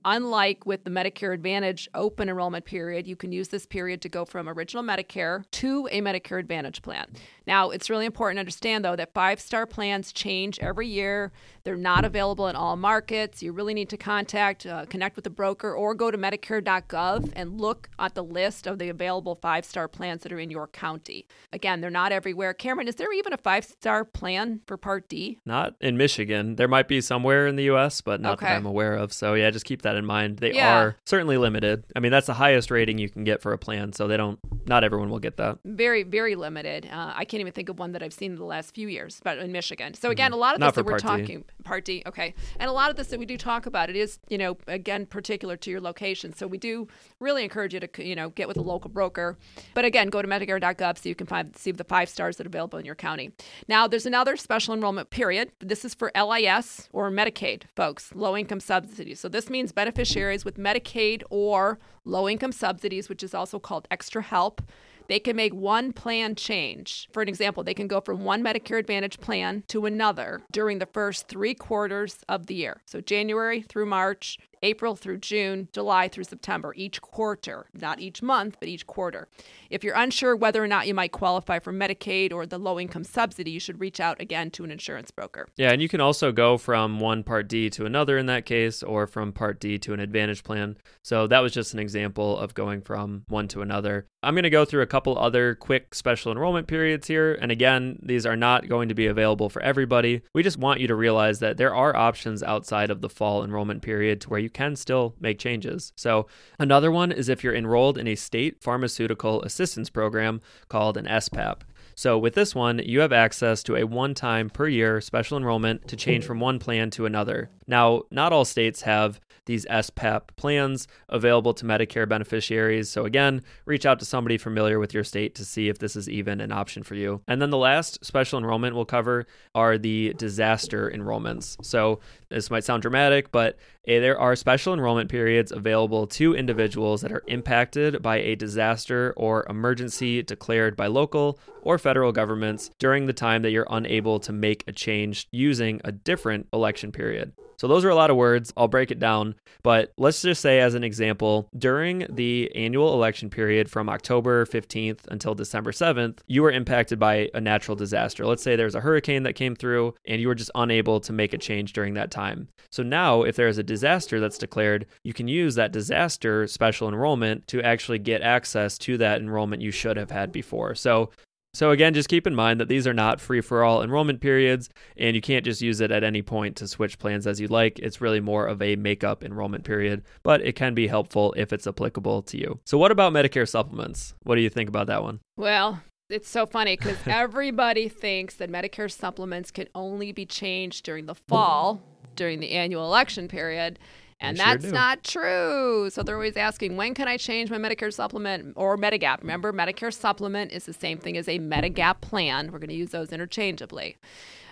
Unlike 0.05 0.67
with 0.67 0.85
the 0.85 0.91
Medicare 0.91 1.35
Advantage 1.35 1.89
open 1.95 2.29
enrollment 2.29 2.65
period, 2.65 3.07
you 3.07 3.17
can 3.17 3.33
use 3.33 3.49
this 3.49 3.67
period 3.67 4.01
to 4.03 4.09
go 4.09 4.25
from 4.25 4.49
original 4.49 4.83
Medicare 4.83 5.45
to 5.53 5.89
a 5.91 6.01
Medicare 6.01 6.39
Advantage 6.39 6.83
plan. 6.83 7.07
Now, 7.47 7.71
it's 7.71 7.91
really 7.91 8.07
important 8.07 8.37
to 8.37 8.41
understand, 8.41 8.85
though, 8.85 8.97
that 8.97 9.13
five 9.13 9.41
star 9.41 9.67
plans 9.67 10.13
change 10.13 10.59
every 10.61 10.87
year. 10.87 11.33
They're 11.65 11.77
not 11.77 12.05
available 12.05 12.49
in 12.49 12.57
all 12.57 12.77
markets. 12.77 13.43
You 13.43 13.53
really 13.53 13.75
need 13.75 13.91
to 13.91 13.97
contact, 13.97 14.65
uh, 14.65 14.87
connect 14.87 15.17
with 15.17 15.27
a 15.27 15.31
broker, 15.31 15.75
or 15.75 15.95
go 15.95 16.11
to 16.11 16.17
Medicare.gov 16.17 17.33
and 17.37 17.61
look 17.61 17.89
at 17.99 18.15
the 18.15 18.25
list 18.25 18.67
of 18.67 18.79
the 18.79 18.89
available 18.89 19.35
five 19.35 19.65
star 19.65 19.89
plans 19.89 20.23
that 20.23 20.33
are 20.33 20.39
in 20.39 20.51
your 20.51 20.67
county. 20.67 21.27
Again, 21.53 21.81
they're 21.81 21.91
not 21.91 22.13
everywhere. 22.13 22.55
Cameron, 22.55 22.89
is 22.89 22.95
there 22.97 23.13
even 23.13 23.33
a 23.33 23.37
five 23.37 23.65
star 23.65 24.05
plan 24.05 24.61
for 24.67 24.77
Part 24.77 25.09
D? 25.09 25.39
Not 25.45 25.75
in 25.81 25.97
Michigan. 25.97 26.57
There 26.57 26.69
might 26.69 26.89
be 26.89 27.01
somewhere 27.01 27.47
in 27.47 27.57
the 27.57 27.65
U.S., 27.65 28.01
but 28.01 28.21
not 28.21 28.35
Okay. 28.35 28.47
that 28.47 28.57
I'm 28.57 28.67
aware 28.67 28.95
of. 28.95 29.13
So 29.13 29.35
yeah, 29.35 29.51
just 29.51 29.65
keep 29.65 29.83
that 29.83 29.90
in 29.97 30.05
mind. 30.05 30.39
They 30.39 30.53
Yeah. 30.55 30.77
are 30.79 30.97
certainly 31.05 31.37
limited. 31.37 31.85
I 31.97 32.01
mean, 32.01 32.13
that's 32.13 32.27
the 32.27 32.35
highest 32.35 32.71
rating 32.71 32.99
you 32.99 33.09
can 33.09 33.25
get 33.25 33.41
for 33.43 33.53
a 33.53 33.59
plan, 33.59 33.93
so 33.93 34.07
they 34.09 34.17
don't. 34.17 34.39
Not 34.67 34.85
everyone 34.85 35.11
will 35.11 35.19
get 35.19 35.37
that. 35.39 35.59
very 35.65 36.03
very 36.05 36.35
limited 36.37 36.87
uh, 36.93 37.13
i 37.17 37.25
can't 37.25 37.41
even 37.41 37.53
think 37.53 37.69
of 37.69 37.79
one 37.79 37.93
that 37.93 38.03
i've 38.03 38.13
seen 38.13 38.33
in 38.33 38.39
the 38.39 38.45
last 38.45 38.75
few 38.75 38.87
years 38.89 39.21
but 39.25 39.39
in 39.39 39.51
michigan 39.51 39.95
so 39.95 40.11
again 40.11 40.33
a 40.33 40.37
lot 40.37 40.55
of 40.55 40.61
Mm-hmm. 40.61 40.61
Not 40.61 40.75
this 40.75 40.85
that 40.85 40.93
we're 40.93 40.99
talking. 40.99 41.41
D. 41.41 41.45
part 41.71 41.85
d 41.85 42.03
okay. 42.05 42.35
And 42.59 42.69
a 42.69 42.73
lot 42.73 42.91
of 42.91 42.97
this 42.97 43.07
that 43.09 43.21
we 43.21 43.27
do 43.27 43.39
talk 43.39 43.65
about 43.67 43.89
it 43.91 43.95
is 43.95 44.19
you 44.29 44.39
know 44.39 44.59
again 44.67 45.07
particular 45.07 45.57
to 45.59 45.71
your 45.71 45.81
location. 45.81 46.35
So 46.35 46.49
we 46.49 46.59
do 46.59 46.89
really 47.21 47.45
encourage 47.45 47.73
you 47.75 47.81
to 47.81 47.89
you 48.05 48.17
know 48.17 48.31
get 48.31 48.49
with 48.49 48.57
a 48.57 48.67
local 48.73 48.91
broker. 48.91 49.39
But 49.73 49.85
again 49.85 50.09
go 50.09 50.21
to 50.21 50.27
medicare.gov 50.27 50.99
so 50.99 51.09
you 51.09 51.15
can 51.15 51.29
find 51.29 51.57
see 51.57 51.71
the 51.71 51.85
five 51.85 52.09
stars 52.09 52.39
that 52.39 52.47
are 52.47 52.53
available 52.55 52.81
in 52.81 52.85
your 52.85 52.97
county. 52.97 53.31
Now 53.69 53.87
there's 53.87 54.05
another 54.05 54.37
special 54.37 54.75
enrollment 54.75 55.11
period. 55.11 55.53
This 55.61 55.85
is 55.85 55.95
for 55.95 56.11
lis 56.17 56.89
or 56.93 57.09
medicaid 57.09 57.63
folks 57.77 58.13
low 58.17 58.37
income 58.37 58.61
subsidies. 58.61 59.21
So 59.21 59.29
this 59.29 59.49
means 59.49 59.71
beneficiaries 59.71 60.45
with 60.45 60.57
medicaid 60.59 61.23
or 61.31 61.79
low 62.05 62.29
income 62.29 62.53
subsidies 62.53 63.09
which 63.09 63.23
is 63.23 63.33
also 63.33 63.61
called 63.61 63.87
extra 63.93 64.23
help 64.23 64.61
they 65.11 65.19
can 65.19 65.35
make 65.35 65.53
one 65.53 65.93
plan 65.93 66.37
change. 66.37 67.09
For 67.13 67.21
an 67.21 67.29
example, 67.29 67.65
they 67.65 67.75
can 67.75 67.89
go 67.89 68.01
from 68.01 68.25
one 68.25 68.45
Medicare 68.45 68.79
Advantage 68.79 69.19
plan 69.19 69.65
to 69.67 69.85
another 69.85 70.43
during 70.53 70.79
the 70.79 70.87
first 70.87 71.27
three 71.27 71.53
quarters 71.53 72.19
of 72.29 72.47
the 72.47 72.55
year. 72.55 72.81
So 72.87 73.01
January 73.01 73.61
through 73.61 73.87
March, 73.87 74.39
April 74.63 74.95
through 74.95 75.19
June, 75.19 75.69
July 75.73 76.09
through 76.09 76.25
September, 76.25 76.73
each 76.77 77.01
quarter, 77.01 77.67
not 77.73 78.01
each 78.01 78.23
month, 78.23 78.57
but 78.61 78.69
each 78.69 78.87
quarter. 78.87 79.29
If 79.71 79.83
you're 79.83 79.97
unsure 79.97 80.37
whether 80.37 80.63
or 80.63 80.67
not 80.67 80.87
you 80.87 80.95
might 80.95 81.13
qualify 81.13 81.59
for 81.59 81.73
Medicaid 81.73 82.33
or 82.33 82.45
the 82.45 82.59
low 82.59 82.79
income 82.79 83.05
subsidy, 83.05 83.51
you 83.51 83.61
should 83.61 83.81
reach 83.81 84.01
out 84.01 84.21
again 84.21 84.51
to 84.53 84.65
an 84.65 84.71
insurance 84.71 85.11
broker. 85.11 85.49
Yeah, 85.57 85.73
and 85.73 85.81
you 85.81 85.89
can 85.89 86.01
also 86.01 86.33
go 86.33 86.59
from 86.59 87.01
one 87.01 87.23
Part 87.23 87.49
D 87.49 87.71
to 87.71 87.87
another 87.87 88.19
in 88.19 88.27
that 88.27 88.45
case, 88.45 88.83
or 88.83 89.07
from 89.07 89.33
Part 89.33 89.61
D 89.61 89.79
to 89.79 89.95
an 89.95 90.01
Advantage 90.01 90.45
plan. 90.45 90.77
So 91.03 91.27
that 91.27 91.41
was 91.41 91.53
just 91.53 91.73
an 91.73 91.81
example 91.81 92.39
of 92.39 92.55
going 92.55 92.83
from 92.83 93.25
one 93.29 93.49
to 93.49 93.63
another. 93.63 94.07
I'm 94.23 94.35
going 94.35 94.43
to 94.43 94.51
go 94.51 94.67
through 94.67 94.83
a 94.83 94.87
couple 94.87 95.17
other 95.17 95.55
quick 95.55 95.95
special 95.95 96.31
enrollment 96.31 96.67
periods 96.67 97.07
here. 97.07 97.39
And 97.41 97.51
again, 97.51 97.99
these 98.03 98.27
are 98.27 98.37
not 98.37 98.69
going 98.69 98.91
to 98.91 98.95
be 98.95 99.07
available 99.07 99.49
for 99.49 99.63
everybody. 99.63 100.21
We 100.35 100.43
just 100.43 100.59
want 100.59 100.81
you 100.81 100.89
to 100.89 100.95
realize 100.95 101.39
that 101.39 101.57
there 101.57 101.75
are 101.75 101.97
options 101.97 102.43
outside 102.43 102.91
of 102.91 103.01
the 103.01 103.09
fall 103.09 103.43
enrollment 103.43 103.81
period 103.81 104.21
to 104.21 104.29
where 104.29 104.41
you 104.41 104.50
can 104.53 104.77
still 104.77 105.15
make 105.21 105.39
changes. 105.39 105.93
So, 105.97 106.27
another 106.59 106.91
one 106.91 107.13
is 107.13 107.29
if 107.29 107.43
you're 107.43 107.55
enrolled 107.55 107.99
in 107.99 108.07
a 108.07 108.15
state 108.15 108.63
pharmaceutical 108.63 109.43
assistance 109.43 109.91
program 109.91 110.41
called 110.69 110.97
an 110.97 111.07
SPAP. 111.07 111.65
So, 112.01 112.17
with 112.17 112.35
this 112.35 112.55
one, 112.55 112.79
you 112.79 113.01
have 113.01 113.13
access 113.13 113.63
to 113.65 113.77
a 113.77 113.85
one 113.85 114.15
time 114.15 114.49
per 114.49 114.67
year 114.67 115.01
special 115.01 115.37
enrollment 115.37 115.87
to 115.89 115.97
change 115.97 116.25
from 116.25 116.41
one 116.41 116.59
plan 116.59 116.91
to 116.93 117.05
another. 117.05 117.51
Now, 117.67 118.05
not 118.11 118.33
all 118.33 118.45
states 118.47 118.83
have 118.83 119.21
these 119.47 119.67
SPAP 119.67 120.35
plans 120.37 120.87
available 121.09 121.53
to 121.55 121.65
Medicare 121.65 122.09
beneficiaries. 122.09 122.89
So, 122.89 123.05
again, 123.05 123.43
reach 123.67 123.85
out 123.85 123.99
to 123.99 124.05
somebody 124.05 124.39
familiar 124.39 124.79
with 124.79 124.95
your 124.95 125.05
state 125.05 125.35
to 125.35 125.45
see 125.45 125.69
if 125.69 125.79
this 125.79 125.95
is 125.95 126.09
even 126.09 126.41
an 126.41 126.53
option 126.53 126.83
for 126.83 126.95
you. 126.95 127.21
And 127.29 127.43
then 127.43 127.51
the 127.51 127.59
last 127.59 128.05
special 128.05 128.39
enrollment 128.39 128.75
we'll 128.75 128.85
cover 128.85 129.27
are 129.55 129.77
the 129.77 130.15
disaster 130.17 130.91
enrollments. 130.91 131.63
So, 131.65 132.01
this 132.29 132.51
might 132.51 132.65
sound 132.65 132.81
dramatic, 132.81 133.33
but 133.33 133.59
Eh, 133.87 133.99
there 133.99 134.21
are 134.21 134.37
special 134.37 134.75
enrollment 134.75 135.09
periods 135.09 135.53
available 135.53 136.07
to 136.07 136.35
individuals 136.35 137.01
that 137.01 137.13
are 137.13 137.23
impacted 137.29 138.03
by 138.03 138.19
a 138.19 138.35
disaster 138.35 139.15
or 139.17 139.47
emergency 139.49 140.23
declared 140.23 140.77
by 140.77 140.87
local 140.87 141.39
or 141.63 141.79
federal 141.79 142.13
governments 142.13 142.71
during 142.79 143.07
the 143.07 143.13
time 143.15 143.41
that 143.41 143.53
you're 143.53 143.67
unable 143.71 144.21
to 144.21 144.33
make 144.33 144.65
a 144.67 144.73
change 144.73 145.29
using 145.31 145.81
a 145.83 145.93
different 145.93 146.47
election 146.53 146.93
period. 146.93 147.33
So, 147.61 147.69
those 147.69 147.85
are 147.85 147.91
a 147.91 147.95
lot 147.95 148.09
of 148.09 148.17
words. 148.17 148.55
I'll 148.57 148.69
break 148.69 148.91
it 148.91 148.99
down. 148.99 149.35
But 149.63 149.93
let's 149.99 150.23
just 150.23 150.41
say, 150.41 150.61
as 150.61 150.73
an 150.73 150.83
example, 150.83 151.47
during 151.59 152.07
the 152.09 152.51
annual 152.55 152.95
election 152.95 153.29
period 153.29 153.71
from 153.71 153.91
October 153.91 154.47
15th 154.47 155.01
until 155.09 155.35
December 155.35 155.71
7th, 155.71 156.21
you 156.27 156.41
were 156.41 156.51
impacted 156.51 156.99
by 156.99 157.29
a 157.35 157.41
natural 157.43 157.77
disaster. 157.77 158.25
Let's 158.25 158.43
say 158.43 158.57
there's 158.57 158.75
a 158.75 158.81
hurricane 158.81 159.25
that 159.25 159.35
came 159.35 159.55
through 159.55 159.95
and 160.07 160.23
you 160.23 160.29
were 160.29 160.35
just 160.35 160.51
unable 160.55 161.01
to 161.01 161.13
make 161.13 161.35
a 161.35 161.39
change 161.39 161.75
during 161.75 161.93
that 161.93 162.11
time. 162.11 162.49
So, 162.73 162.83
now 162.83 163.25
if 163.25 163.37
there 163.37 163.49
is 163.49 163.59
a 163.59 163.63
disaster 163.63 164.21
that's 164.21 164.39
declared, 164.39 164.87
you 165.05 165.13
can 165.13 165.29
use 165.29 165.55
that 165.57 165.71
disaster 165.71 166.47
special 166.47 166.89
enrollment 166.89 167.47
to 167.49 167.61
actually 167.61 167.99
get 167.99 168.23
access 168.23 168.79
to 168.79 168.97
that 168.97 169.21
enrollment 169.21 169.61
you 169.61 169.71
should 169.71 169.99
have 169.99 170.11
had 170.11 170.33
before. 170.33 170.75
So, 170.75 171.11
so 171.53 171.71
again, 171.73 171.95
just 171.95 172.09
keep 172.09 172.27
in 172.27 172.35
mind 172.35 172.61
that 172.61 172.69
these 172.69 172.87
are 172.87 172.95
not 172.95 173.21
free 173.21 173.41
for 173.41 173.65
all 173.65 173.83
enrollment 173.83 174.21
periods, 174.21 174.69
and 174.97 175.17
you 175.17 175.21
can't 175.21 175.45
just 175.45 175.61
use 175.61 175.81
it 175.81 175.91
at 175.91 176.05
any 176.05 176.23
point 176.23 176.57
to 176.57 176.69
switch 176.69 176.99
plans 176.99 177.27
as 177.27 177.41
you 177.41 177.49
like. 177.49 177.79
It's 177.81 178.01
really 178.01 178.21
more 178.21 178.47
of 178.47 178.63
a 178.63 178.77
makeup 178.77 179.25
enrollment 179.25 179.65
period, 179.65 180.03
but 180.23 180.41
it 180.43 180.55
can 180.55 180.75
be 180.75 180.87
helpful 180.87 181.35
if 181.37 181.53
it's 181.53 181.67
applicable 181.67 182.23
to 182.23 182.39
you. 182.39 182.61
So 182.67 182.79
what 182.79 182.93
about 182.93 183.13
Medicare 183.13 183.49
supplements? 183.49 184.15
What 184.23 184.37
do 184.37 184.43
you 184.43 184.51
think 184.51 184.69
about 184.69 184.87
that 184.87 185.03
one? 185.03 185.21
Well, 185.37 185.83
it's 186.09 186.29
so 186.29 186.47
funny 186.47 186.77
because 186.77 186.99
everybody 187.07 187.89
thinks 187.89 188.35
that 188.35 188.51
Medicare 188.51 188.91
supplements 188.91 189.51
can 189.51 189.69
only 189.75 190.13
be 190.13 190.27
changed 190.27 190.85
during 190.85 191.07
the 191.07 191.15
fall, 191.15 191.83
during 192.15 192.39
the 192.41 192.53
annual 192.53 192.85
election 192.85 193.27
period. 193.27 193.79
And 194.21 194.37
that's 194.37 194.65
do. 194.65 194.71
not 194.71 195.03
true. 195.03 195.89
So 195.91 196.03
they're 196.03 196.15
always 196.15 196.37
asking, 196.37 196.77
when 196.77 196.95
can 196.95 197.09
I 197.09 197.17
change 197.17 197.51
my 197.51 197.57
Medicare 197.57 197.93
supplement 197.93 198.53
or 198.55 198.77
Medigap? 198.77 199.21
Remember, 199.21 199.53
Medicare 199.53 199.93
supplement 199.93 200.53
is 200.53 200.67
the 200.67 200.75
same 200.75 200.99
thing 200.99 201.17
as 201.17 201.27
a 201.27 201.39
Medigap 201.39 202.03
plan. 202.03 202.53
We're 202.53 202.59
going 202.59 202.69
to 202.69 202.75
use 202.75 202.91
those 202.91 203.13
interchangeably. 203.13 203.97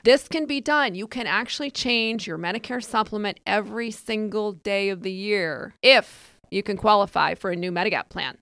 This 0.05 0.27
can 0.27 0.47
be 0.47 0.61
done. 0.61 0.95
You 0.95 1.07
can 1.07 1.27
actually 1.27 1.71
change 1.71 2.27
your 2.27 2.39
Medicare 2.39 2.83
supplement 2.83 3.41
every 3.47 3.91
single 3.91 4.53
day 4.53 4.89
of 4.89 5.03
the 5.03 5.13
year 5.13 5.75
if 5.83 6.38
you 6.51 6.63
can 6.63 6.77
qualify 6.77 7.35
for 7.35 7.51
a 7.51 7.57
new 7.57 7.71
Medigap 7.73 8.09
plan. 8.09 8.39